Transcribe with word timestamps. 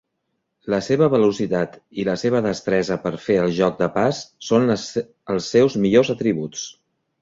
La 0.73 0.79
seva 0.85 1.09
velocitat 1.15 1.75
i 2.03 2.07
la 2.09 2.17
seva 2.23 2.41
destresa 2.47 2.99
per 3.05 3.13
fer 3.29 3.39
el 3.45 3.55
joc 3.61 3.79
de 3.85 3.93
pas 4.01 4.25
són 4.51 4.69
els 4.81 4.91
seus 5.55 5.83
millors 5.87 6.15
atributs. 6.21 6.71